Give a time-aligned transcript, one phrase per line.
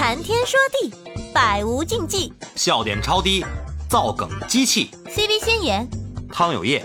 [0.00, 0.90] 谈天说地，
[1.30, 2.32] 百无禁忌。
[2.56, 3.44] 笑点超低，
[3.86, 4.90] 造梗机器。
[5.04, 5.86] CV 先言，
[6.32, 6.82] 汤有液，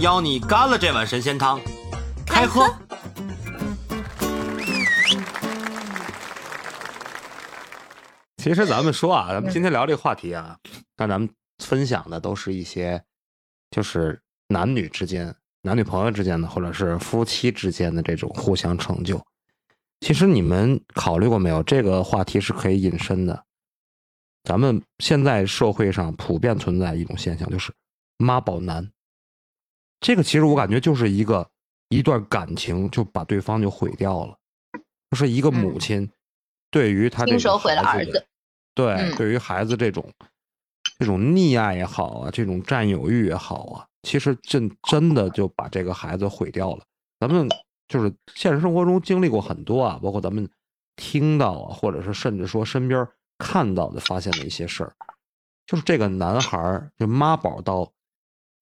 [0.00, 1.60] 邀你干了这碗神仙汤，
[2.26, 2.68] 开喝。
[8.38, 10.58] 其实咱们说啊，咱们今天聊这个话题啊，
[10.96, 11.30] 那咱们
[11.62, 13.00] 分享的都是一些，
[13.70, 15.32] 就是男女之间、
[15.62, 19.24] 男女朋友之间的，或者是夫妻之间的这种互相成就。
[20.00, 21.62] 其实你们考虑过没有？
[21.62, 23.44] 这个话题是可以引申的。
[24.44, 27.72] 咱们现在社会上普遍存在一种现象，就是
[28.16, 28.90] 妈宝男。
[30.00, 31.46] 这个其实我感觉就是一个
[31.90, 34.34] 一段感情就把对方就毁掉了，
[35.10, 36.10] 就是一个母亲
[36.70, 38.26] 对于他这个亲手毁了儿子。
[38.74, 40.10] 对，嗯对于孩子这种
[40.98, 46.82] 这种溺爱也好啊，这种占有欲也好啊，其实真真的就把这个孩子毁掉了。
[47.18, 47.46] 咱们
[47.90, 50.48] 就是现实生活中经历过很多啊，包括咱们
[50.94, 53.04] 听到啊，或者是甚至说身边
[53.36, 54.94] 看到的、发现的一些事儿，
[55.66, 57.92] 就是这个男孩儿就妈宝到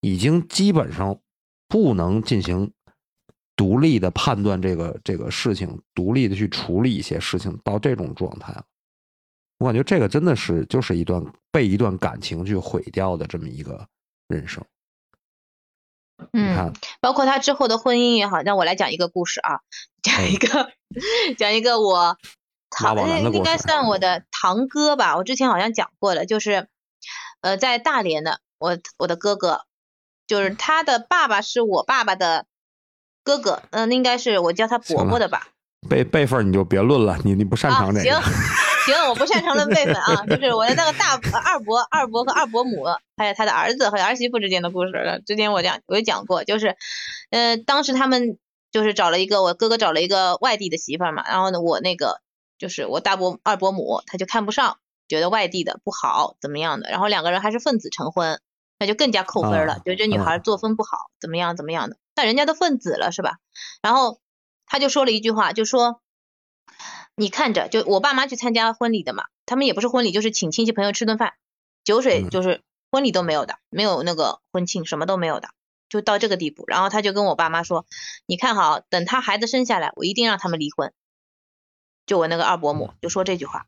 [0.00, 1.20] 已经基本上
[1.68, 2.72] 不能进行
[3.54, 8.64] 独立的判断这个这个事情，独立的去处理一些事情，到这种状态了。
[9.58, 13.86] 我感觉这个真的是就是一段被一段感情去毁掉的这么一个
[14.28, 14.64] 人生。
[16.32, 19.60] 嗯，，包括他之后的婚姻也好，让我来讲一个故事啊，
[20.02, 20.70] 讲一个，
[21.38, 22.16] 讲一个我
[22.70, 26.68] 堂妈宝男的应该算我的堂哥吧，我之前好像讲过了，就是
[27.40, 29.62] 呃在大连的我我的哥哥，
[30.26, 32.46] 就是他的爸爸是我爸爸的
[33.22, 35.48] 哥哥，嗯、应该是我叫他伯伯的吧，
[35.88, 38.16] 辈辈分你就别论了，你你不擅长这个。
[38.16, 38.32] 啊、行
[38.88, 42.86] 行，我不擅长论辈分啊，就是我的那个大呃二伯、二伯和二伯母，
[43.16, 45.22] 还有他的儿子和儿媳妇之间的故事。
[45.26, 46.76] 之前我讲我也讲过，就是，
[47.30, 48.38] 呃，当时他们
[48.72, 52.20] 就是找了一个我哥哥找了一个外地的媳妇儿嘛，然后呢，我那个
[52.58, 58.40] 就是我大伯二伯母，他就看不上，觉得外地的不好怎么样的，然后两个人还是分子成婚，
[58.78, 63.36] 那就更加扣分了，啊觉得这女孩作风不好，怎么样怎么样的，但人家都分子了是吧？
[63.82, 64.18] 然后
[64.66, 66.00] 他就说了一句话，就说。
[67.18, 71.34] 你看着，就我爸妈去参加婚礼的嘛，他们也不是婚礼，就是请亲戚朋友吃顿饭，
[71.82, 72.62] 酒水嗯就是
[72.92, 75.48] 婚礼都没有的，没有那个婚庆，什么都没有的，
[75.88, 76.64] 就到这个地步。
[76.68, 77.84] 然后他就跟我爸妈说，
[78.26, 80.92] 你看好，等他孩子生下来，我一定让他们离婚。
[82.06, 83.66] 就我那个二伯母就说这句话，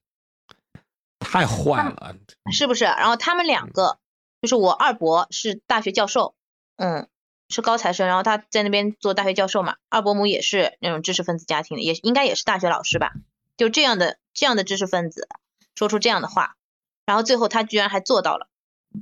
[1.18, 2.16] 太坏了，
[2.52, 2.84] 是不是？
[2.84, 3.98] 然后他们两个，
[4.40, 6.34] 就是我二伯是大学教授，
[6.76, 7.08] 嗯，
[7.48, 13.12] 是高材生，然后他在那边做大学教授嘛，二伯母也是那种知识分子家庭的，也应该也是大学老师吧，
[13.60, 15.28] 就这样的这样的知识分子
[15.74, 16.56] 说出这样的话，
[17.04, 18.48] 然后最后他居然还做到了，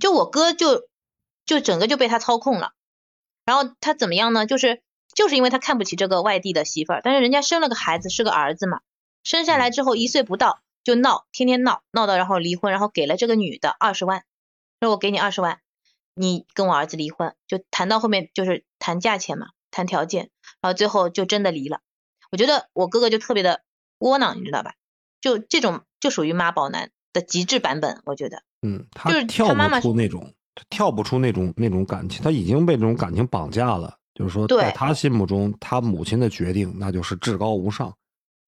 [0.01, 0.89] 就我哥就
[1.47, 2.73] 就整个就被他操控了，
[3.45, 4.47] 然后他怎么样呢？
[4.47, 4.83] 就是
[5.15, 8.81] 就是因为他看不起这个外地的媳妇儿，但是人家生了个孩子是个儿子嘛，
[9.23, 14.25] 生下来之后一岁不到就闹，天天闹闹到然后离婚，然后给了这个女的二十万，
[14.81, 15.61] 说我给你二十万，
[16.15, 20.31] 你跟我儿子离婚，就谈到后面就是谈价钱嘛，谈条件，
[20.61, 21.81] 然后最后就真的离了。
[22.33, 23.63] 我觉得我哥哥就特别的
[23.99, 24.75] 窝囊，你知道吧？
[25.21, 28.43] 就这种就属于妈宝男的极致版本，我觉得。
[28.63, 33.97] 嗯，就是他跳不出那种，他跳不出那种那种感情，他已经被这种感情绑架了。
[34.15, 37.97] 就是说，对在他心目中，他母亲的决定那就是至高无上，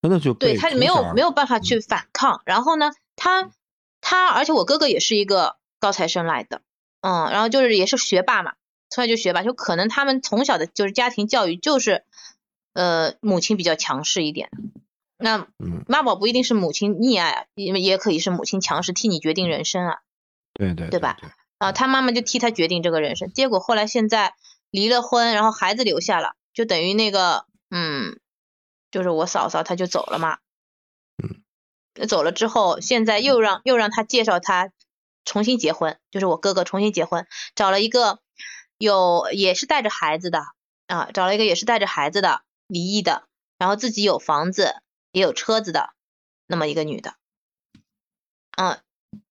[0.03, 2.43] 真的就被对他没有没有办法嗯去反抗。
[2.45, 3.53] 然后呢，他
[4.01, 6.63] 他而且我哥哥也是一个高材生来的，
[7.03, 8.55] 嗯，然后就是也是学霸嘛，
[8.89, 12.03] 从小就学霸，就可能他们从小的就是家庭教育就是
[12.73, 14.51] 呃母亲比较强势一点。
[15.21, 19.99] 那嗯，妈宝不一定是母亲溺爱啊，也也可以是母亲强势替你决定人生啊。
[20.53, 21.17] 对对对吧？
[21.59, 24.35] 啊，他妈妈就替他决定这个人生，结果后来现在
[24.71, 28.19] 离了婚，然后孩子留下了，就等于那个，嗯，
[28.91, 30.39] 就是我嫂嫂她就走了嘛，
[31.23, 34.73] 嗯，走了之后，现在又让又让他介绍他
[35.25, 38.21] 重新结婚，就是我哥哥重新结婚，找了一个
[38.79, 40.43] 有也是带着孩子的
[40.87, 43.25] 啊，找了一个也是带着孩子的离异的，
[43.59, 44.77] 然后自己有房子
[45.13, 45.91] 也有车子的
[46.47, 47.15] 那么一个女的，
[48.57, 48.79] 嗯，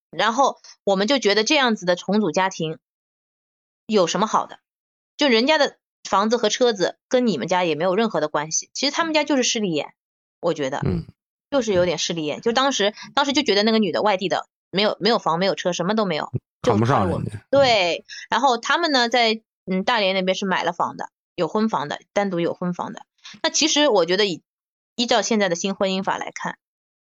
[0.10, 2.80] 然后我们就觉得这样子的重组家庭
[3.86, 4.60] 有什么好的？
[5.18, 9.94] 就人家的房子和车子跟你们家也没有任何的关系，其实他们家就是势利眼，
[10.40, 11.06] 我觉得，嗯，
[11.52, 12.42] 就是有点势利眼。
[12.42, 16.31] 就当时当时就觉得那个女的外地的，没有没有房没有车，什么都没有，
[16.62, 17.46] 就看不上我人家。
[17.52, 23.06] 对，然后他们呢，在嗯大连那边是买了房的，有婚房的，单独有婚房的。
[23.44, 24.42] 那其实我觉得以
[25.00, 26.57] 依照现在的新婚姻法来看，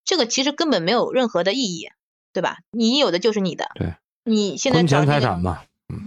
[0.04, 1.90] 这个其实根本没有任何的意义，
[2.34, 2.58] 对吧？
[2.72, 3.96] 你有的就是你的，对，
[4.26, 5.62] 你现在婚前找财产嘛，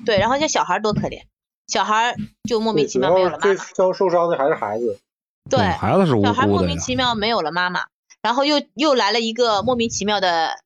[0.05, 1.23] 对，然后像小孩多可怜，
[1.69, 2.15] 小孩
[2.47, 5.01] 就莫名其妙没有了妈最妈，受受伤的还是孩子。
[5.49, 6.61] 对，孩子是无小孩莫。
[6.61, 7.87] 名其妙没有了妈妈，
[8.21, 10.61] 然后又又来了一个莫名其妙的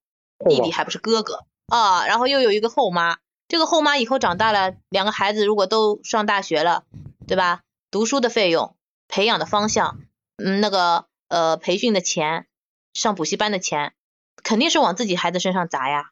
[0.48, 6.82] 弟弟，还不是哥哥啊，然后又有一个后妈，这个后妈以后长大了，两个孩子如果都上大学了，
[7.28, 7.60] 对吧？
[7.92, 8.74] 读书的费用、
[9.06, 10.00] 培养的方向，
[10.36, 12.46] 嗯，那个呃培训的钱、
[12.94, 13.94] 上补习班的钱，
[14.42, 16.10] 肯定是往自己孩子身上砸呀，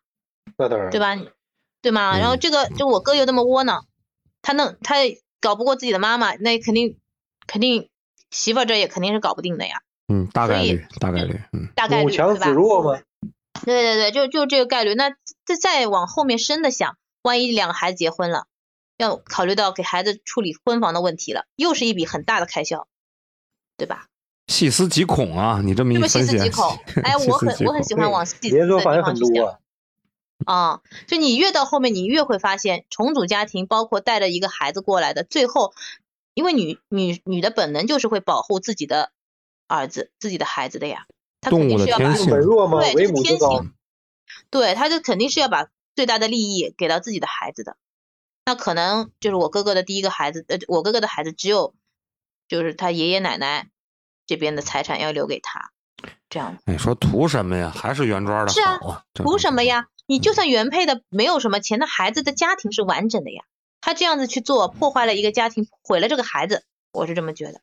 [0.57, 1.17] 那当然，对吧？
[1.83, 2.19] 对吗？
[2.19, 3.87] 然后这个就我哥又那么窝囊，
[4.43, 4.97] 他弄他
[5.41, 6.99] 搞不过自己的妈妈，那肯定
[7.47, 7.91] 肯定
[8.31, 12.47] 媳妇这也肯定是搞不定的呀，嗯，大概率，大概率，嗯，大概率对母强吧？
[12.47, 13.03] 子弱嘛，
[13.65, 14.95] 对对对，就就这个概率。
[14.95, 15.11] 那
[15.45, 18.47] 再再往后面深的想，万一两个孩子结婚了，
[18.97, 22.89] 要考虑到给孩子处理婚房的问题了，又是一笔很大的开销，
[23.77, 24.09] 对吧？
[24.47, 25.61] 细思极恐啊！
[25.65, 29.47] 你这么一这么细， 思极恐，哎，我很我很喜欢往细思的地连锁反应很方去想。
[29.47, 29.59] 啊。
[30.47, 35.73] 啊、就你越到后面，你越会发现重组家庭，包括带着一个孩子过来的，最后，
[36.35, 39.13] 因为女女女的本能就是会保护自己的
[39.69, 41.07] 儿子、自己的孩子的呀，
[41.41, 43.39] 她肯动物定是要把的天性本弱嘛，对，为这是天。
[43.39, 43.73] 性，
[44.51, 47.77] 对，他就肯定是要把最大的利益给到自己的孩子的。
[48.45, 51.75] 那可能就是我哥哥的第一个孩子，呃，我哥哥的孩子只有
[52.49, 53.71] 就是他爷爷奶奶
[54.27, 55.71] 这边的财产要留给他，
[56.29, 57.73] 这样你说图什么呀？
[57.75, 59.03] 还是原装的是啊好啊？
[59.15, 59.87] 图什么呀？
[60.07, 63.43] 你就嗯算原配的没有什么钱，那孩子的家庭是完整的呀。
[63.81, 66.63] 他这样子去做，破坏了一个家庭，毁了这个孩子，
[66.93, 67.61] 我是这么觉得，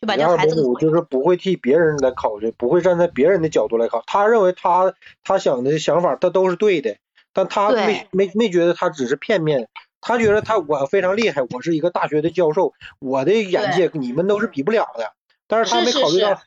[0.00, 0.78] 就把这第二个孩子给伯母。
[0.78, 4.02] 就是不会替别人来考虑，不会站在别人的角度来考。
[4.06, 6.96] 他认为他他想的想法他都是对的，
[7.32, 9.68] 但他没没没觉得他只是片面。
[10.00, 15.12] 他觉得他我非常厉害，我是一个大学的教授，我的眼界你们都是比不了的。
[15.48, 16.42] 但是他没考虑到是，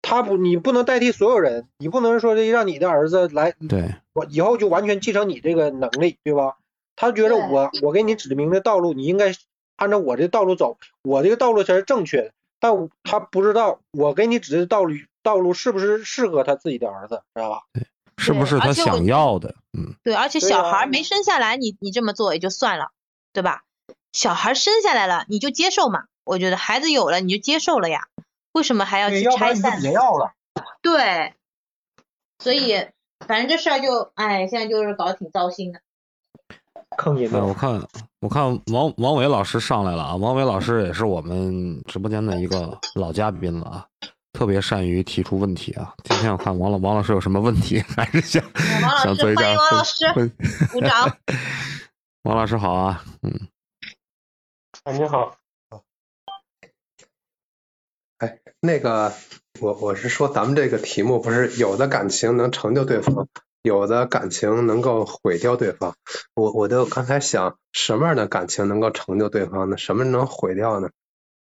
[0.00, 6.56] 他不你不能代替所有人，你不能说这让你的儿子来对，我以后就完全继承你这个能力，对吧？
[6.96, 9.34] 他觉得我我给你指明的道路，你应该
[9.76, 12.32] 按照我这道路走，我这个道路才是正确的。
[12.60, 17.62] 但他不知道我给你指的道路道路是不是适合他自己的儿子，知道吧？
[17.72, 17.86] 对
[18.18, 19.56] 是不是他想要的？
[19.76, 22.90] 嗯，对，而且小孩没生下来，你你这么做也就算了，
[23.32, 23.64] 对吧？
[24.12, 26.04] 小孩生下来了，你就接受嘛。
[26.24, 28.06] 我觉得孩子有了你就接受了呀，
[28.52, 29.80] 为什么还要，去拆散？
[29.80, 30.32] 别要了。
[30.80, 31.34] 对，
[32.38, 32.88] 所以
[33.26, 35.80] 反正这事儿就，哎，现在就是搞得挺糟心的。
[37.40, 37.82] 我看
[38.20, 43.86] 我看王王伟老师上来了啊，王伟老师也是我们直播间的一个老嘉宾了啊，
[44.34, 45.94] 特别善于提出问题啊。
[46.04, 48.44] 今天我看王老王老师有什么问题，还是想
[48.82, 50.32] 王老师想做一下欢迎王老分师分
[50.70, 51.18] 鼓掌。
[52.24, 53.48] 王老师好啊，嗯，
[54.84, 55.34] 哎，你好，
[58.22, 59.12] 哎那个，
[59.58, 63.26] 我我是说，咱们这个题目不是有的感情能成就对方，
[63.62, 65.96] 有的感情能够毁掉对方。
[66.32, 69.76] 我我就刚才想，什么样的感情能够成就对方呢？
[69.76, 70.90] 什么能毁掉呢？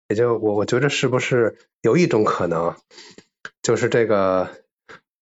[0.08, 2.74] 也就我我觉得是不是有一种可能，
[3.60, 4.48] 就是这个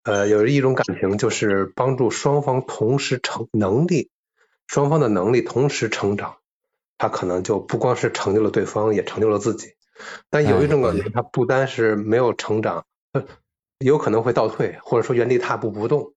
[0.03, 4.11] 呃，有一种感情就是帮助双方同时成能力，
[4.67, 6.37] 双方的能力同时成长，
[6.99, 9.73] 他可能就不光是成就了对方，也成就了自己。
[10.29, 13.25] 但有一种感觉，他不单是没有成长，呃
[13.79, 16.13] 有可能会倒退，或者说原地踏步不动，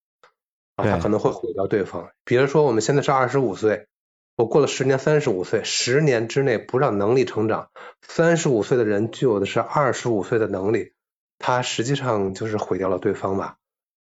[0.75, 2.09] 啊，他可能会毁掉对方。
[2.25, 3.87] 比如说我们现在是二十五岁，
[4.35, 7.69] 我过了十年三十五岁，十年之内不让能力成长，
[8.01, 10.93] 三十五岁的人具有的是二十五岁的能力，
[11.37, 13.57] 他实际上就是毁掉了对方吧。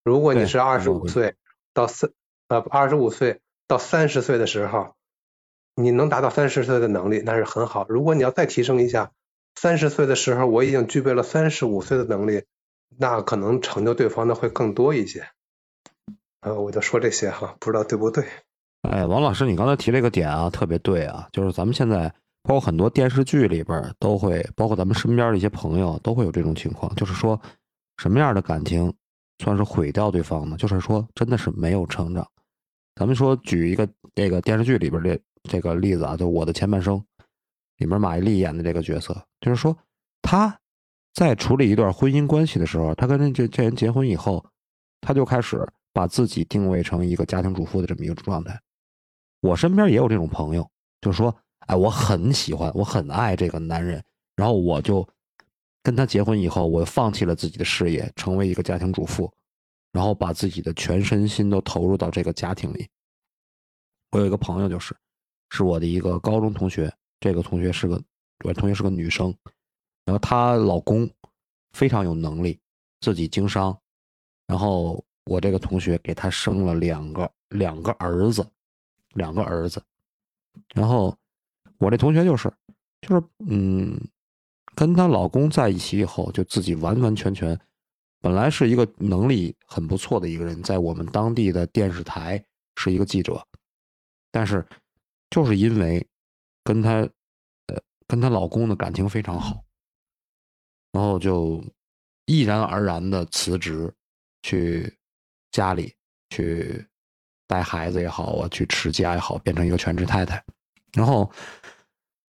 [0.04, 1.36] 如果你是二十五岁
[1.74, 2.12] 到三
[2.50, 4.96] 呃二十五岁到三十岁的时候，
[5.75, 7.86] 你能达到三十岁的能力，那是很好。
[7.88, 9.12] 如果你要再提升一下，
[9.56, 12.44] 三十岁的时候我已经具备了三十五岁的能力，
[12.98, 15.28] 那可能成就对方的会更多一些。
[16.42, 18.26] 呃，我就说这些哈，不知道对不对？
[18.84, 27.42] 哎，王老师，你刚才提这个点啊，特别对啊，就是咱们现在包括很多电视剧里边都会，包括咱们身边的一些朋友都会有这种情况，就是说
[27.98, 28.94] 什么样的感情
[29.44, 30.56] 算是毁掉对方呢？
[30.58, 32.28] 就是说真的是没有成长。
[32.96, 35.20] 咱们说举一个这个电视剧里边的
[35.50, 36.98] 这个例子啊，就《我的前半生》
[37.77, 39.77] 里面马伊琍演的这个角色，就是说
[40.22, 40.60] 她
[41.13, 44.46] 在处理一段婚姻关系的时候，她跟这这人结婚以后，
[45.01, 48.60] 她就开始把自己定位成一个家庭主妇的这么一个状态。
[49.41, 50.70] 我身边也有这种朋友，
[51.01, 51.36] 就是说，
[51.67, 54.03] 哎，我很喜欢，我很爱这个男人，
[54.36, 55.08] 然后我就
[55.84, 59.32] 跟他结婚以后，我放弃了自己的事业，成为一个家庭主妇，
[59.91, 62.88] 然后把自己的全身心都投入到这个家庭里。
[64.12, 64.96] 我有一个朋友，就是
[65.51, 68.01] 是我的一个高中同学，这个同学是个
[68.43, 69.36] 我同学是个女生，
[70.05, 71.10] 然后她老公
[71.74, 72.60] 非常有能力，
[73.00, 73.77] 自己经商，
[74.48, 78.45] 然后我这个同学给她生了两个两个儿子，
[79.13, 79.81] 两个儿子，
[80.74, 81.17] 然后
[81.79, 82.51] 我这同学就是
[83.01, 84.00] 就是嗯，
[84.75, 87.60] 跟她老公在一起以后，就自己完完全全
[88.22, 92.43] 本来是一个能力很不错的一个人，在我们当地的电视台
[92.75, 93.45] 是一个记者，
[94.31, 94.65] 但是
[95.29, 96.05] 就是因为
[96.65, 96.95] 跟她
[97.67, 99.63] 呃跟她老公的感情非常好，
[100.91, 101.63] 然后就
[102.25, 103.89] 毅然而然的辞职，
[104.41, 104.93] 去
[105.51, 105.93] 家里
[106.29, 106.86] 去
[107.48, 110.43] 带孩子也好啊，去持家也好，变成一个全职太太。
[110.93, 111.31] 然后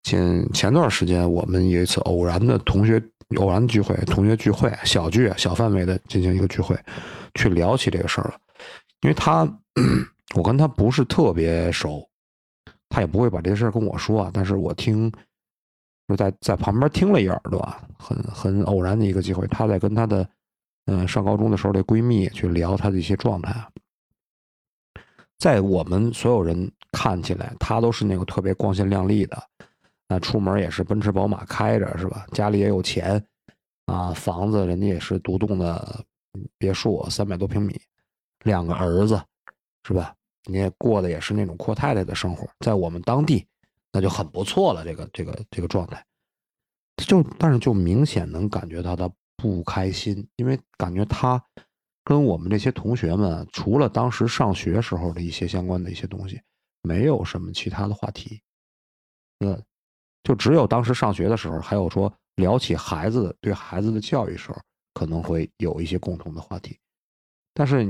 [0.04, 3.02] 前前段时间我们有一次偶然的同学
[3.38, 6.78] 偶然聚会，同学聚会小聚小范围的进行一个聚会，
[7.36, 8.40] 去聊起这个事儿了。
[9.02, 9.48] 因为他
[10.36, 12.08] 我跟他不是特别熟，
[12.96, 14.32] 他也不会把这事儿跟我说啊。
[14.34, 15.12] 但是我听
[16.08, 17.60] 就在在旁边听了一耳朵，
[18.00, 20.26] 很很偶然的一个机会，她在跟她的
[20.86, 23.54] 嗯上高中的时候的闺蜜去聊她的一些状态。
[25.38, 29.36] 在我们所有人看起来，她都是那个特别光鲜亮丽的，
[30.08, 32.26] 啊，出门也是奔驰宝马开着，是吧？
[32.32, 33.22] 家里也有钱，
[33.88, 36.02] 啊，房子人家也是独栋的
[36.58, 37.78] 别墅，三百多平米，
[38.46, 39.22] 两个儿子，
[39.84, 40.16] 是吧？
[40.46, 43.46] 你也过的也是那种阔太太的生活，在我们当地
[43.92, 44.84] 那就很不错了。
[44.84, 46.06] 这个这个这个状态，
[46.98, 51.44] 就但是就明显能感觉到他不开心，因为感觉他
[52.04, 56.42] 跟我们这些同学们，除了当时上学时候的一些相关的一些东西，
[56.84, 58.42] 没有什么其他的话题。
[59.40, 59.60] 呃，
[60.24, 64.62] 就只有当时上学的时候，还有说聊起孩子对孩子的教育时候，
[64.94, 66.78] 可能会有一些共同的话题。
[67.54, 67.86] 但是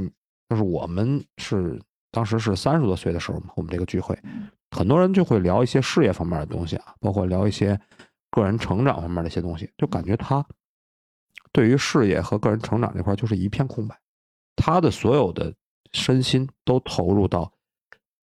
[0.50, 1.82] 就是我们是
[2.16, 4.18] 当时是三十多岁的时候嘛，我们这个聚会，
[4.72, 7.78] 很多人就会聊一些事业方面的东西啊，包括聊一些
[8.32, 10.46] 个人成长方面的一些东西，就感觉他
[11.52, 14.00] 对于事业和个人成长这块就是一片空白，
[14.56, 15.54] 她的所有的
[15.92, 17.52] 身心都投入到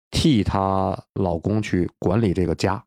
[0.09, 2.83] 替她老公去管理这个家，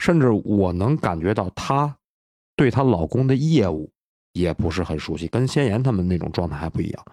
[0.00, 1.96] 甚至我能感觉到她
[2.56, 3.92] 对她老公的业务
[4.32, 7.04] 也不是很熟悉，跟先言他们那种状态还不一样。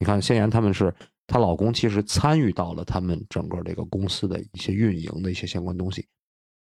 [0.00, 0.92] 你看，先言他们是
[1.26, 6.06] 她老公其实参与到了他们整个这个公司的一些运营的一些相关东西，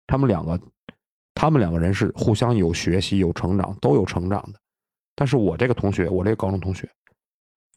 [0.07, 0.61] 他们两个，
[1.35, 4.61] 他们两个人是互相有学习、有成长、都有成长的。
[5.15, 6.89] 但是我这个同学，我这个高中同学，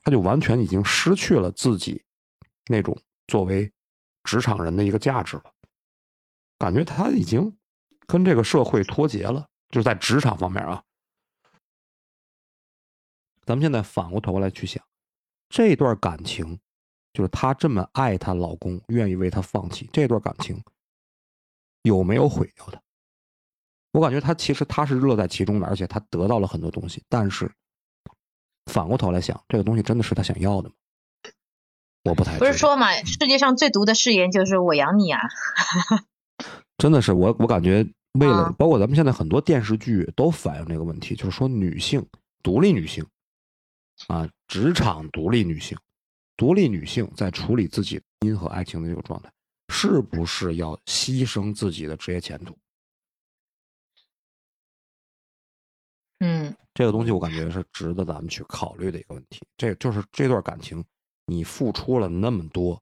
[0.03, 2.03] 他就完全已经失去了自己
[2.67, 3.71] 那种作为
[4.23, 5.43] 职场人的一个价值了，
[6.57, 7.57] 感觉他已经
[8.07, 10.83] 跟这个社会脱节了，就是在职场方面啊。
[13.43, 14.83] 咱们现在反过头来去想，
[15.49, 16.59] 这段感情，
[17.15, 20.61] 就是她这么爱她老公，愿意为他放弃这段感情，
[21.83, 22.79] 有没有毁掉她？
[23.93, 27.01] 我感觉她其实她是乐在其中的，而且她得到了很多东西。
[27.07, 27.49] 但是
[28.65, 30.75] 反过头来想，这个东西真的是她想要的吗？
[32.03, 35.21] 我不太不是说嘛，世界上最毒的誓言就是我养你啊。
[36.77, 37.87] 真的是我，我感觉
[38.19, 42.05] 为了啊包括咱们现在很多电视剧都反映这个问题，就是说女性
[42.43, 43.03] 独立女性
[44.07, 45.77] 啊，职场独立女性，
[46.37, 49.31] 独立女性在处理自己婚姻和爱情的这个状态，
[49.69, 52.57] 是不是要牺牲自己的职业前途？
[56.19, 59.41] 嗯，这个东西我感觉是值得咱们去考虑的一个问题。
[59.57, 60.83] 这就是这段感情，
[61.25, 62.81] 你付出了那么多，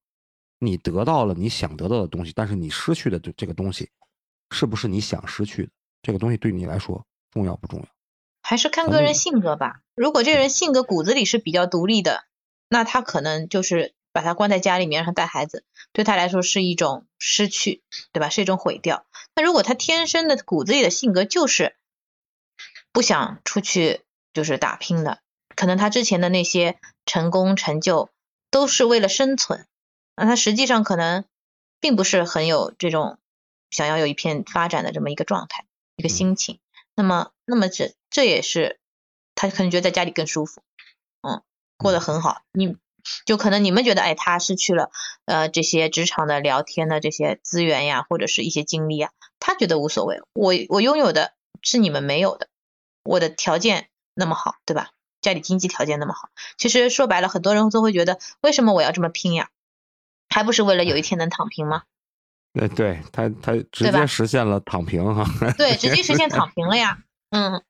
[0.60, 3.89] 你得到了你想得到的东西，但是你失去的这这个东西，
[4.51, 5.72] 是不是你想失去的？
[6.03, 7.88] 这个东西对你来说重要不重要？
[8.41, 9.81] 还是看个人性格吧。
[9.95, 12.25] 如果这人性格骨子里是比较独立的，
[12.74, 18.30] 那他可能就是把他关在家里面让他带孩子，对他来说是一种失去，对吧？
[18.30, 19.06] 是一种毁掉。
[19.36, 21.75] 那如果他天生的骨子里的性格就是
[22.92, 24.01] 不想出去
[24.34, 25.20] 就是打拼的，
[25.56, 28.10] 可能他之前的那些成功成就
[28.50, 29.68] 都是为了生存，
[30.15, 31.25] 那他实际上可能
[31.80, 33.20] 并不是很有这种
[33.70, 36.60] 想要有一片发展的这么一个状态，一个心情。
[36.96, 38.80] 那么，那么这这也是
[39.36, 40.63] 他可能觉得在家里更舒服，
[41.22, 41.44] 嗯，
[41.77, 42.42] 过得很好。
[42.51, 42.77] 你
[43.25, 44.92] 就可能你们觉得，哎，他失去了
[45.25, 50.22] 呃这些职场的聊天的这些资源呀，或者是一些经历啊，他觉得无所谓。
[50.34, 52.48] 我我拥有的是你们没有的，
[53.03, 54.92] 我的条件那么好，对吧？
[55.22, 59.50] 家里经济条件那么好，其实说白了，很多人都会觉得，为什么我要这么拼呀？
[60.30, 61.84] 还不是为了有一天能躺平吗？
[62.60, 65.25] 呃，对他他直接实现了躺平哈。
[65.58, 67.00] 对，直接实现躺平了呀。
[67.32, 67.63] 嗯，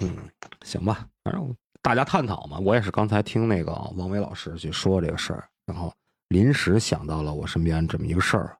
[0.00, 0.30] 嗯，
[0.64, 1.56] 行吧，反正
[1.88, 2.58] 大家探讨嘛。
[2.58, 5.90] 我也是刚才听那个王伟老师去说这个事儿，然后
[6.28, 8.58] 临时想到了我身边这么一个事儿，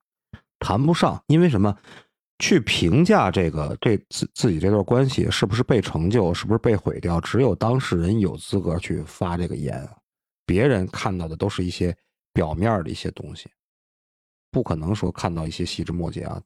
[0.59, 1.77] 谈不上，因为什么？
[2.41, 9.87] 去评价这个这自自己这段关系是不是被成就，是不是被毁掉，只有当事人有资格去发这个言。
[10.47, 11.95] 别人看到的都是一些
[12.33, 13.51] 表面的一些东西，
[14.53, 16.41] 不可能说看到一些细枝末节啊，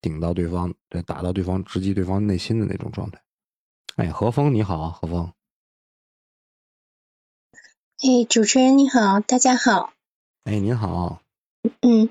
[0.00, 3.22] 顶到对方，对打到对方，直击对方内心的那种状态。
[3.98, 5.32] 哎，何峰你好，何峰。
[7.98, 9.94] 哎，主持人你好，大家好。
[10.44, 11.22] 哎，您好。
[11.80, 12.10] 嗯，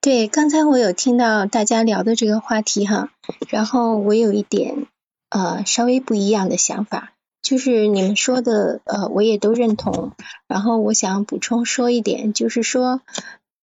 [0.00, 3.10] 对，刚才我有听到大家聊的这个话题哈，
[3.48, 4.86] 然后我有一点
[5.30, 10.12] 呃稍微不一样的想法，就是你们说的呃我也都认同，
[10.46, 13.00] 然后我想补充说一点，就是说，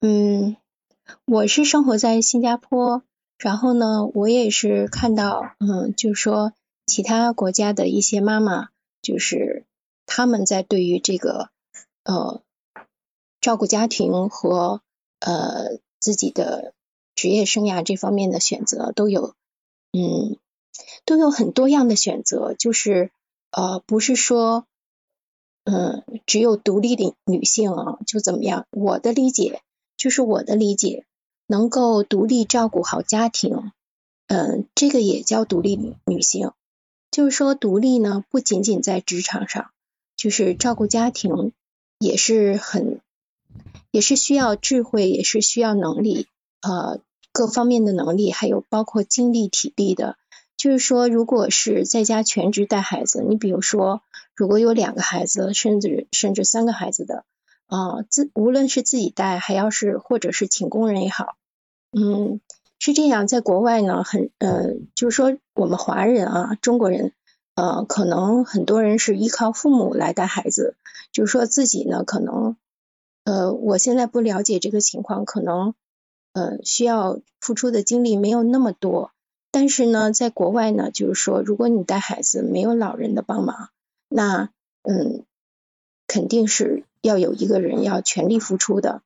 [0.00, 0.56] 嗯，
[1.24, 3.04] 我是生活在新加坡，
[3.38, 6.52] 然后呢，我也是看到，嗯，就是说
[6.84, 9.64] 其他国家的一些妈妈，就是
[10.04, 11.48] 他们在对于这个
[12.10, 12.42] 呃
[13.40, 14.82] 照顾家庭和
[15.20, 16.74] 呃，自己的
[17.14, 19.34] 职业生涯这方面的选择都有，
[19.92, 20.36] 嗯，
[21.04, 23.10] 都有很多样的选择，就是
[23.50, 24.66] 呃，不是说，
[25.64, 28.66] 嗯，只有独立的女性啊就怎么样？
[28.70, 29.62] 我的理解
[29.96, 31.04] 就是我的理解，
[31.46, 33.72] 能够独立照顾好家庭，
[34.26, 36.52] 嗯，这个也叫独立女性。
[37.10, 39.70] 就是说，独立呢，不仅仅在职场上，
[40.16, 41.52] 就是照顾家庭
[42.00, 43.00] 也是很。
[43.92, 46.28] 也是需要智慧，也是需要能力，
[46.62, 47.00] 呃，
[47.32, 50.16] 各方面的能力，还有包括精力、体力的。
[50.56, 54.02] 就是说，如果是在家全职带孩子，你比如说，
[54.36, 57.24] 如果有两个孩子，甚至甚至三个孩子的，
[57.66, 61.34] 啊，自无论是自己带，还要是或者是请工人也好，
[61.90, 62.40] 嗯，
[62.78, 63.26] 是这样。
[63.26, 67.12] 在国外呢，很呃，就是说我们华人啊，中国人，
[67.60, 70.76] 呃，可能很多人是依靠父母来带孩子，
[71.12, 72.56] 就是说自己呢，可能。
[73.24, 75.74] 呃，我现在不了解这个情况，可能
[76.32, 79.10] 呃需要付出的精力没有那么多。
[79.50, 83.68] 但是呢，在国外呢，就是说，如果你带孩子没有老人的帮忙，
[84.08, 84.48] 那
[84.82, 85.26] 嗯，
[86.06, 89.02] 肯定是要有一个人要全力付出的。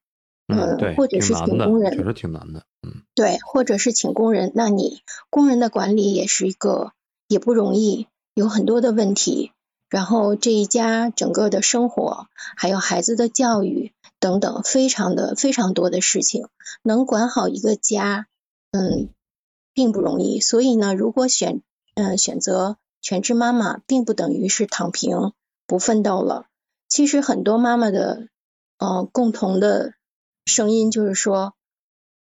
[0.47, 2.63] 嗯，对，或者是请工人，确实挺难的。
[2.87, 6.93] 嗯，对，或者是请工人，那你工人的管理也是一个
[7.27, 9.53] 也不容易，有很多的问题。
[9.91, 12.27] 然后这一家整个的生活，
[12.57, 16.49] 还有孩子的教育等等，非常的非常多的事情，
[16.83, 18.27] 能管好一个家，
[18.73, 19.11] 嗯，
[19.73, 20.41] 并不容易。
[20.41, 21.63] 所以呢，如果选
[21.95, 25.33] 嗯选择全职妈妈，并不等于是躺平
[25.69, 26.47] 不奋斗了。
[26.89, 28.29] 其实很多妈妈的
[28.79, 29.95] 呃共同的
[30.45, 31.55] 声音就是说，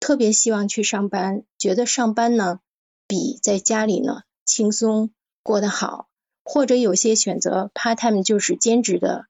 [0.00, 2.60] 特别希望去上班，觉得上班呢
[3.06, 5.10] 比在家里呢轻松
[5.44, 6.08] 过得好。
[6.46, 9.24] 或者有些选择 part time 就是兼职的，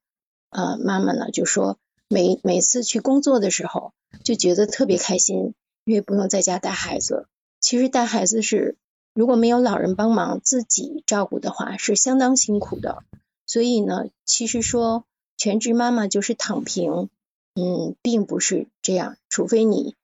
[0.51, 3.93] 呃，妈妈呢就说每每次去工作的时候
[4.25, 7.29] 就觉得特别开心，因为不用在家带孩子。
[7.61, 8.77] 其实带孩子是
[9.15, 13.05] 如果没有老人帮忙自己照顾的话是相当辛苦的。
[13.47, 15.05] 所以呢，其实说
[15.37, 17.11] 全职妈妈就是躺平，
[17.55, 19.95] 嗯，并不是这样，除非你。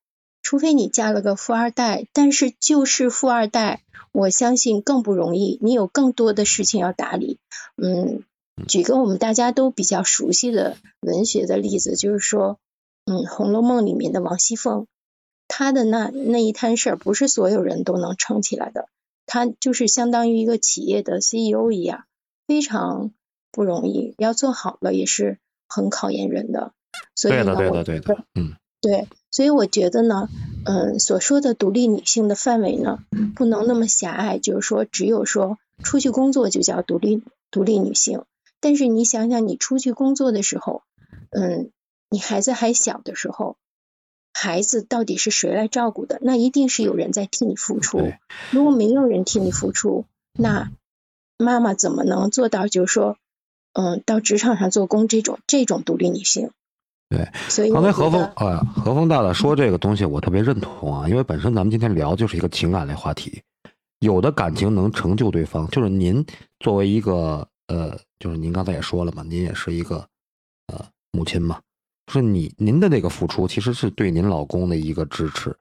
[0.51, 5.61] 除非你嫁了个富二代，但是就是富二代，我相信更不容易。
[5.63, 7.39] 你有更多的事情要打理。
[7.77, 8.25] 嗯，
[8.67, 12.59] 举个我们大家都比较熟悉的文学的例子，就是说，
[13.05, 14.89] 嗯，《红楼梦》里面的王熙凤，
[15.47, 18.89] 她的那那一摊事儿，不是所有人都能撑起来的。
[19.27, 22.07] 她就是相当于一个企业的 CEO 一样，
[22.49, 23.13] 非常
[23.53, 24.17] 不容易。
[24.19, 26.73] 要做好了，也是很考验人的。
[27.15, 28.57] 所以呢，对的，对的，对的，嗯。
[28.81, 30.29] 对，所以我觉得呢，
[30.65, 32.99] 嗯，所说的独立女性的范围呢，
[33.35, 38.23] 不能那么狭隘，就是说只有说出去工作就叫独立独立女性。
[38.59, 40.83] 但是你想想，你出去工作的时候，
[41.31, 41.71] 嗯，
[42.09, 43.57] 你孩子还小的时候，
[44.33, 46.19] 孩子到底是谁来照顾的？
[46.23, 48.01] 那一定是有人在替你付出。
[48.51, 50.71] 如果没有人替你付出，那
[51.39, 52.67] 妈妈怎么能做到？
[52.67, 53.17] 就是说，
[53.73, 56.51] 嗯，到职场上做工这种这种独立女性？
[57.11, 57.29] 对，
[57.73, 63.43] 刚才何峰啊，何峰大大说这个东西，我特别认同啊，因为本身咱们今天聊就是一个情感类话题，
[63.99, 66.25] 有的感情能成就对方，就是您
[66.61, 69.97] 作为一个呃，就是您刚才也说了嘛，您也是一个
[70.69, 71.61] 呃母亲嘛，
[72.07, 75.53] 就是你您的那个付出其实是对您老公的一个支持，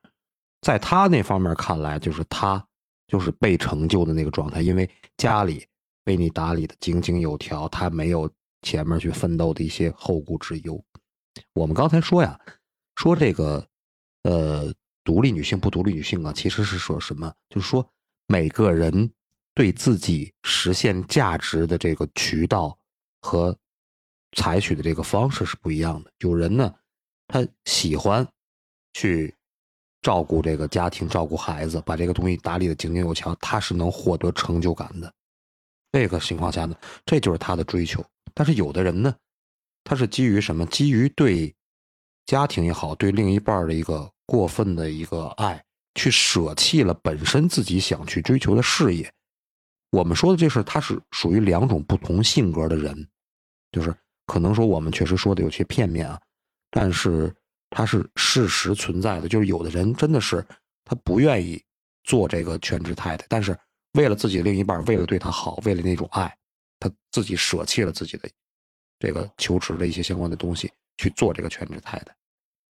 [0.62, 2.64] 在他那方面看来，就是他
[3.08, 5.66] 就是被成就的那个状态，因为家里
[6.04, 8.30] 被你打理的井井有条，他没有
[8.62, 10.80] 前面去奋斗的一些后顾之忧。
[11.54, 12.40] 我们刚才说呀，
[12.96, 13.68] 说这个，
[14.24, 14.74] 呃，
[15.04, 17.34] 独立女性不独立女性啊，其实是说什么？
[17.50, 17.88] 就是说
[18.28, 19.12] 每个人
[19.54, 22.78] 对自己实现价值的这个渠道
[23.22, 23.58] 和
[24.36, 26.12] 采取的这个方式是不一样的。
[26.20, 26.74] 有人呢，
[27.28, 28.28] 他喜欢
[28.94, 29.34] 去
[30.02, 35.12] 照顾这个家庭，照顾孩子，把这个东西打理的井井有条，他是能获得成就感的。
[35.92, 36.76] 这个情况下呢，
[37.06, 38.06] 这就是他的追求。
[38.34, 39.16] 但是有的人呢？
[39.90, 40.64] 他是基于什么？
[40.68, 41.52] 基于对
[42.28, 49.12] 家庭也好，对另一半的一个过分的一个爱，去舍弃了本身自己想去追求的事业，
[49.90, 53.10] 我们说的这事，它是属于两种不同性格的人，
[53.72, 53.92] 就是
[54.28, 56.22] 可能说我们确实说的有些片面啊，
[56.70, 57.36] 但是
[57.72, 59.28] 它是事实存在的。
[59.28, 60.46] 就是有的人真的是
[60.86, 61.60] 他不愿意
[62.04, 63.58] 做这个全职太太，但是
[63.94, 66.32] 为了自己另一半，为了对他好，为了那种爱，
[66.80, 68.30] 他自己舍弃了自己的
[69.00, 72.16] 这个求职的一些相关的东西去做这个全职太太，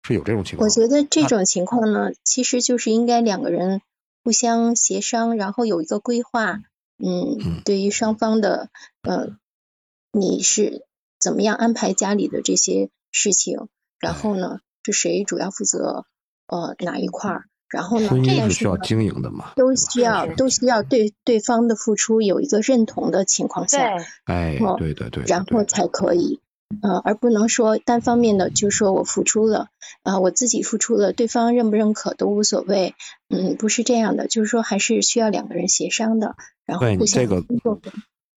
[0.02, 0.66] 是有这种情况。
[0.66, 3.82] 我觉得这种情况呢，其实就是应该两个人
[4.22, 6.60] 互相协商，然后有一个规划。
[6.96, 8.70] 嗯，对于双方的，
[9.02, 9.36] 呃，
[10.12, 10.86] 你是
[11.18, 13.68] 怎么样安排家里的这些事情？
[13.98, 16.06] 然后呢，是谁主要负责
[16.46, 17.48] 呃哪一块儿？
[17.74, 23.90] 然后呢，婚姻是需要经营的嘛，都需要都需要对对方的付出有一个认同的情况下，
[24.24, 26.38] 哎，对对对，然后才可以，
[26.82, 29.66] 呃，而不能说单方面的就说我付出了，
[30.04, 32.94] 啊，我自己付出了，对方认不认可都无所谓，
[33.28, 36.36] 嗯，不是这样的，就是说还是需要两个人协商的。
[36.78, 37.42] 对你这个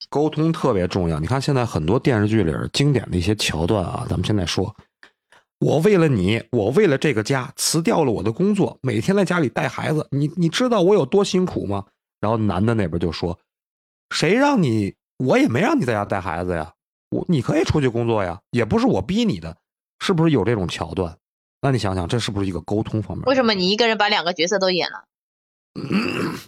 [0.09, 1.19] 沟通特别重要。
[1.19, 4.75] 你看现在很多电视剧里经典的一些桥段啊，咱们现在说，
[5.59, 11.85] 我为了你，我为了这个家辞掉了我的工作，每天在家里带孩子，你你知道我有多辛苦吗？
[12.19, 13.37] 然后男的那边就说，
[14.09, 16.73] 谁让你，我也没让你在家带孩子呀，
[17.09, 19.57] 我你可以出去工作呀，也不是我逼你的，
[19.99, 21.17] 是不是有这种桥段？
[21.61, 23.25] 那你想想，这是不是一个沟通方面？
[23.25, 25.05] 为什么你一个人把两个角色都演了？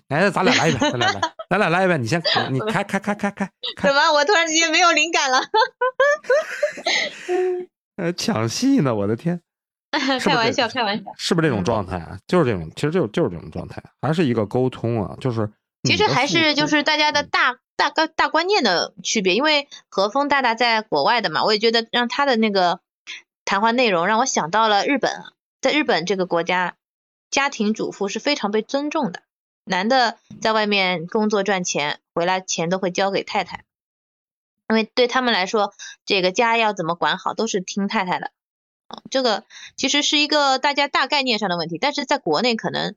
[0.10, 2.02] 哎，咱俩来一遍，咱俩来，咱俩来一遍。
[2.02, 3.50] 你先，你开开开开开。
[3.82, 4.14] 怎么？
[4.14, 5.42] 我突然之间没有灵感了。
[8.00, 9.42] 呃，抢戏呢，我的天！
[9.92, 11.12] 开玩笑，开玩笑。
[11.18, 12.18] 是不是这种状态啊？
[12.28, 15.52] 就是这种，其实就就是这种状态，还是一个沟通啊，就是。
[15.84, 22.80] 其实还是就是大家的大大概大观念的区别，因为和风大大在国外的嘛，我也觉得让他的那个
[23.46, 25.24] 谈话内容让我想到了日本，
[25.62, 26.76] 在日本这个国家。
[27.32, 29.22] 家庭主妇是非常被尊重的，
[29.64, 33.66] 男的在外面工作赚钱，回来钱都会交给太太，
[34.70, 35.74] 因为对他们来说，
[36.06, 38.32] 这个家要怎么管好都是听太太的。
[39.12, 39.44] 这个
[39.76, 42.96] 其实是一个大家大概念上的问题，但是在国内可能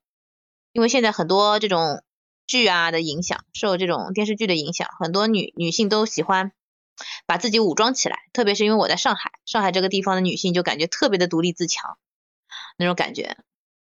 [0.72, 2.02] 因为现在很多这种
[2.46, 6.52] 剧啊的影响，受这种电视剧的影响，很多女女性都喜欢
[7.26, 11.98] 把自己武装起来，特别是因为我在上海，上海这个地方的女性就感觉特别的独立自强
[12.76, 13.36] 那种感觉。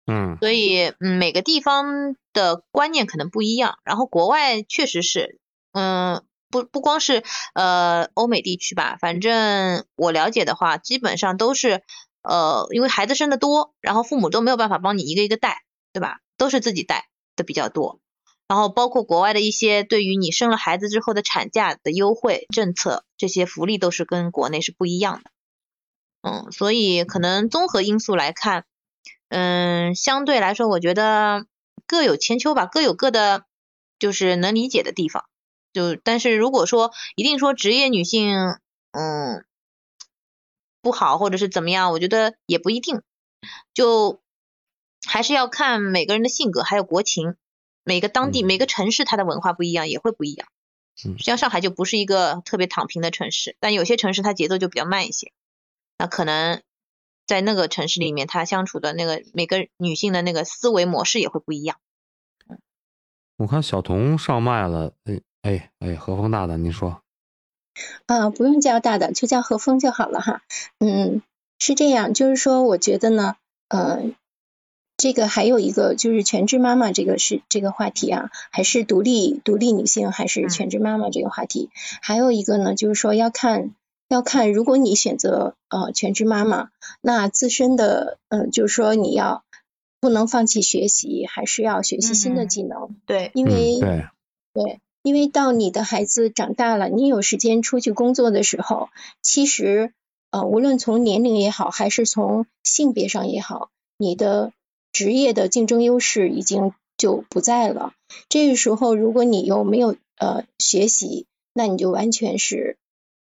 [0.06, 3.78] 嗯，所以嗯，每个地方的观念可能不一样。
[3.84, 5.38] 然后国外确实是，
[5.72, 7.22] 嗯，不不光是
[7.54, 11.82] 呃欧美地区吧，反正我了解的话，基本上都是
[12.22, 16.18] 呃，因为孩子生的多，然后父母都没有办法帮你一个一个带，对吧？
[16.36, 18.00] 都是自己带的比较多。
[18.48, 25.30] 然后包括国外的一些对于你生了孩子之后的产假的优惠政策，这些福利都是跟国内是不一样的。
[26.22, 28.64] 嗯，所以可能综合因素来看。
[29.28, 31.46] 嗯，相对来说，我觉得
[31.86, 33.44] 各有千秋吧，各有各的，
[34.00, 35.26] 就是能理解的地方。
[35.72, 38.36] 就但是如果说一定说职业女性，
[38.92, 39.44] 嗯，
[40.82, 43.02] 不好或者是怎么样，我觉得也不一定。
[43.74, 44.20] 就
[45.06, 47.36] 还是要看每个人的性格，还有国情，
[47.84, 50.48] 每个当地每个城市它的文化不一样，也会不一样。
[51.18, 55.32] 像上海就不是一个特别躺平的城市，但有些城市它节奏就比较慢一些，
[55.98, 56.62] 那可能。
[57.26, 61.78] 在那个城市里面，她相处的那个每个女性的那个思维模式也会不一样。
[63.36, 67.00] 我看小童上麦了，哎哎哎，何峰大大，您说？
[68.06, 70.42] 啊，不用叫大的，就叫何峰就好了哈。
[70.78, 71.22] 嗯，
[71.58, 73.36] 是这样，就是说，我觉得呢，
[73.68, 74.10] 呃，
[74.96, 81.70] 这个还有一个就是全职妈妈这个是这个话题啊，还是独立独立女性还是全职妈妈这个话题？
[82.02, 83.74] 还有一个呢，就是说要看。
[84.10, 89.44] 要看，如果你选择呃全职妈妈，那自身的嗯，就是说你要
[90.00, 92.96] 不能放弃学习，还是要学习新的技能。
[93.06, 94.08] 对，因为对
[94.52, 98.88] 对，因为到你的孩子长大了，你有时间出去工作的时候，
[99.22, 99.92] 其实
[100.30, 104.52] 呃无论从年龄也好，还是从性别上也好，你的
[104.92, 107.92] 职业的竞争优势已经就不在了。
[108.28, 112.76] 这个时候，如果你又没有呃学习，那你就完全是。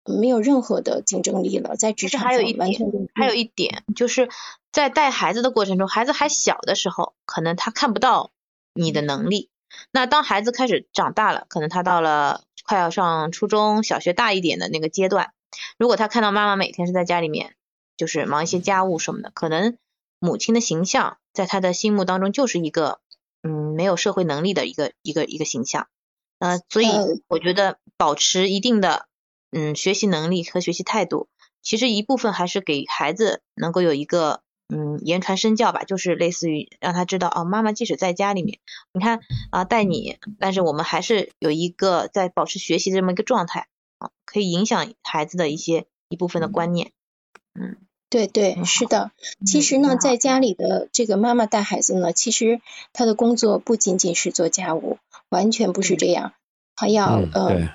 [0.03, 4.29] 没有任何的竞争力了，在职场上完全还有一点，就是
[4.71, 8.31] 在带孩子的过程中，孩子还小的时候，可能他看不到
[8.73, 9.50] 你的能力。
[9.91, 15.33] 那当孩子开始长大了，可能他到了快要上初中小学大一点的那个阶段，
[15.77, 17.55] 如果他看到妈妈每天是在家里面，
[17.97, 19.77] 就是忙一些家务什么的，可能
[20.19, 22.99] 母亲的形象在他的心目当中就是一个
[23.43, 25.87] 嗯没有社会能力的一个一个一个形象。
[26.39, 26.87] 呃，所以
[27.27, 29.07] 我觉得保持一定的。
[29.53, 31.27] 嗯，学习能力和学习态度，
[31.61, 38.59] 其实一部分还是给孩子能够有一个嗯言传身教吧，就是类似于让他知道哦，妈妈即使在家里面，
[38.93, 39.19] 你看
[39.51, 43.67] 啊带你，但是我们还是有一个在保持学习的这么一个状态
[43.99, 46.91] 啊，可以影响孩子的一些一部分的观念。
[47.53, 47.75] 嗯，
[48.09, 49.11] 对对，是的。
[49.45, 52.61] 其实呢，在家里的这个妈妈带孩子呢，其实
[52.93, 56.33] 她的工作不仅仅是做家务，完全不是这样，
[56.75, 57.69] 她要嗯，呃对，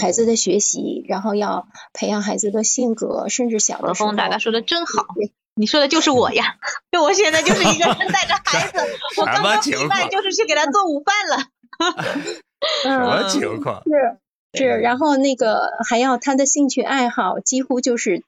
[0.00, 5.06] 孩子的学习，然后要培养孩子的性格，甚至小何的时候峰大大说的真好，
[5.54, 6.56] 你说的就是我呀，
[6.92, 8.78] 就我现在就是一个人带着孩子，
[9.20, 11.46] 我刚刚吃饭就是去给他做午饭了。
[12.82, 13.82] 什么嗯，情况？
[13.84, 18.22] 是是，然后那个还要他的兴趣爱好，几乎就是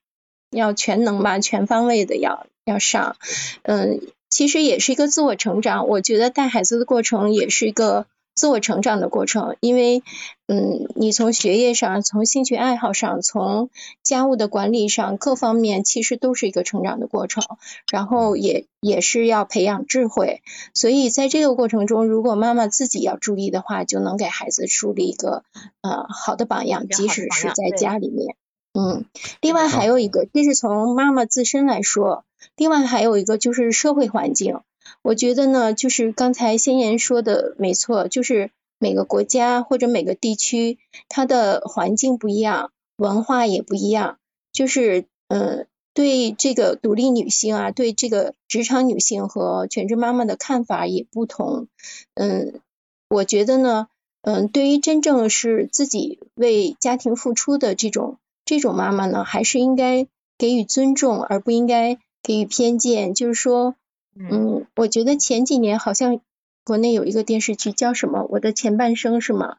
[0.51, 3.17] 要全能吧，全方位的要要上。
[3.63, 5.89] 嗯，其实也是一个自我成长。
[5.89, 10.03] 我觉得带孩子的过程也是一个自我成长的过程，因为
[10.47, 13.71] 嗯，你从学业上、从兴趣爱好上、从
[14.03, 17.45] 家务的管理上各方面，其实都是一个成长的过程。
[17.90, 20.42] 然后也也是要培养智慧，
[20.75, 25.45] 所以在这个过程中，如果妈妈自己要注意的话，就能给孩子树立一个
[25.83, 28.37] 呃好的榜样，即使是在家里面。
[28.75, 29.05] 嗯，
[29.42, 32.25] 另外还有一个，这是从妈妈自身来说，
[32.57, 34.61] 另外还有一个就是社会环境。
[35.03, 44.19] 我觉得呢，就是刚才先言说的没错，就是每个国家或者每个地区，它的环境不一样，文化也不一样，
[44.53, 51.67] 就是嗯，对这个独立女性啊，对这个职场女性和全职妈妈的看法也不同。
[52.15, 52.61] 嗯，
[53.09, 53.88] 我觉得呢，
[54.23, 60.07] 嗯，对于真正是自己为家庭付出的这种这种妈妈呢，还是应该
[60.38, 63.15] 给予尊重，而不应该给予偏见。
[63.15, 63.75] 就是说，
[64.18, 66.20] 嗯，我觉得前几年好像
[66.64, 69.57] 国内有一个电视剧叫什么《我的前半生》是吗？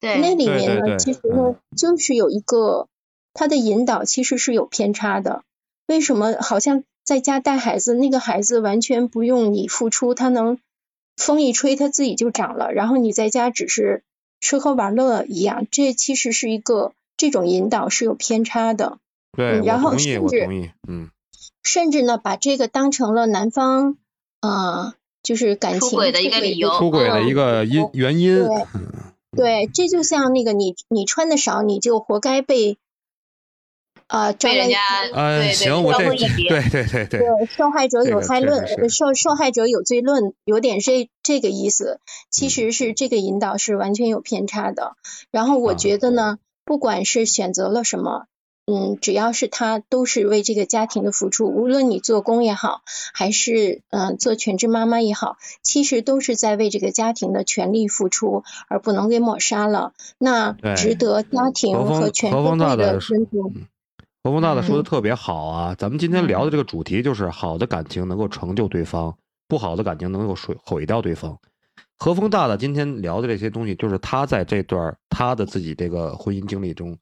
[0.00, 2.88] 对，那里面呢，对对对其实呢，就是有一个
[3.32, 5.42] 他的引导其实是有偏差的。
[5.86, 10.58] 为什么好像在家带孩子，那个孩子完全不用你付出，他能
[11.16, 14.02] 风一吹他自己就长了，然后你在家只是
[14.40, 18.98] 吃喝玩乐一样，这其实是一个这种引导是有偏差的。
[19.36, 21.10] 对，嗯然后我同意，甚至我同意，嗯，
[21.62, 23.96] 甚至呢，把这个当成了男方
[24.40, 28.66] 呃，就是感情出轨的一个理由出轨的一个因原因，对
[29.36, 32.78] 对，这就像那个你你穿的少，你就活该被
[34.06, 34.78] 啊、被人家
[35.14, 42.00] 呃，对对行，我对对对对，对受害者有害论，受受害者有罪论，有点这这个意思。
[42.30, 44.94] 其嗯实是这个引导是完全有偏差的。
[45.30, 48.26] 然后我啊觉得呢，不管是选择了什么，
[48.66, 52.80] 嗯，只要是他都是为这个家庭的付出，无论你做工也好，
[53.12, 59.92] 还是嗯、呃做全职妈妈也好，其实都是在为这个家庭的全力付出，而不能给抹杀了。
[60.18, 63.52] 那对值得家庭和全社会的尊重。
[64.22, 65.74] 何峰大大说的嗯特别好啊！
[65.74, 69.14] 咱们今天聊的这个主题就是好的感情能够成就对方，
[69.46, 71.38] 不好的感情能够毁毁掉对方。
[71.98, 76.96] 何峰大大今天聊的这些东西，就是他在这段他的自己这个婚姻经历中，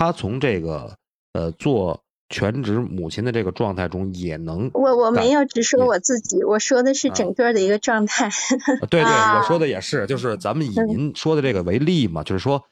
[0.00, 0.96] 他从这个
[1.34, 8.30] 呃做全职母亲的这个状态中，也能我我没有只说我自己，我说的是啊整个的一个状态。
[8.80, 12.64] 呃对对，啊我说的 也是，就是咱们以嗯您说的这个为例嘛，就是说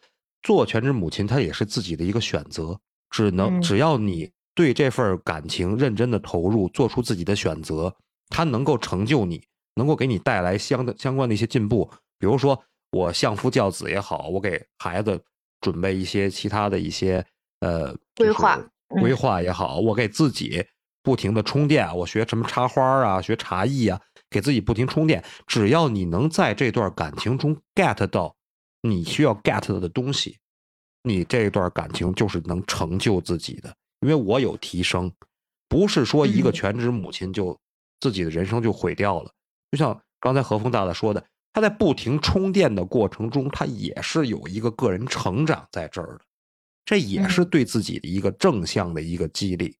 [0.43, 7.95] 做全职母亲，她也是自己的一个选择，只能嗯只要你对这份感情认真的投入，做出自己的选择，
[8.31, 9.43] 它能够成就你，
[9.75, 11.91] 能够给你带来相的相关的一些进步。
[12.19, 12.59] 比如说，
[12.91, 15.21] 我相夫教子也好，我给孩子
[15.61, 17.25] 准备一些其他的一些
[17.61, 20.65] 呃规划规划也好，我给自己
[21.03, 25.25] 不停的充电，我学什么插花啊，学茶艺啊，给自己不停充电。
[25.47, 28.35] 只要你能在这段感情中 get 到
[28.83, 30.39] 你需要 get 到的东西，
[31.03, 33.75] 你这段感情就是能成就自己的。
[34.01, 35.13] 因为我有提升，
[35.69, 37.59] 不是说一个嗯全职母亲就
[38.01, 39.31] 自己的人生就毁掉了。
[39.71, 46.21] 就像刚才何峰大大说的，他在不停充电的过程中，他也是有一个个人成长在这儿的，
[46.85, 49.77] 这也是对自己的一个正向的一个激励，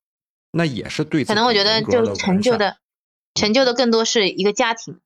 [0.51, 2.79] 那也是对可能我觉得就成就的
[3.35, 4.99] 成就的更多是一个家庭，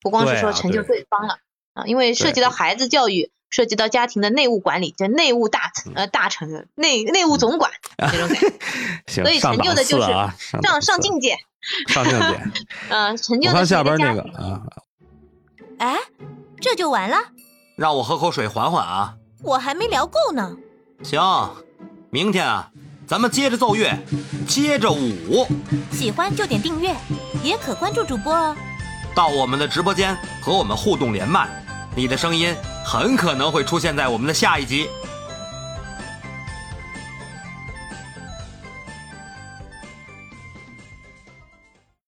[0.00, 0.98] 不光是说成就对。
[0.98, 1.38] 对方了
[1.74, 5.72] 啊，因为涉及到孩子教育，涉及到家庭的内务管理，就内务大嗯。
[5.74, 7.70] 臣呃大臣的内内务总管。
[8.10, 8.36] 这种感
[9.06, 11.36] 觉， 所以成就的就是啊，上上上境界，
[11.88, 12.40] 上境界。
[12.88, 14.32] 呃，成就我看的是下边那一个家庭。
[14.32, 14.62] 个啊，
[15.80, 15.98] 哎，
[16.60, 17.16] 这就完了？
[17.74, 19.14] 让我喝口水缓缓啊。
[19.42, 20.54] 我还没聊够呢。
[21.02, 21.18] 行，
[22.10, 22.70] 明天啊，
[23.06, 23.90] 咱们接着奏乐，
[24.46, 25.46] 接着舞，
[25.90, 26.94] 喜欢就点订阅，
[27.42, 28.54] 也可关注主播哦。
[29.14, 31.48] 到我们的直播间和我们互动连麦，
[31.96, 34.86] 你的声音很可能会出现在我们的下一集。